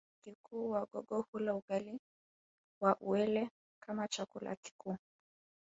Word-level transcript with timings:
Chakula 0.21 0.35
kikuu 0.35 0.69
Wagogo 0.71 1.21
hula 1.31 1.55
ugali 1.55 1.99
wa 2.81 2.95
uwele 2.99 3.49
kama 3.83 4.07
chakula 4.07 4.55
kikuu 4.55 4.97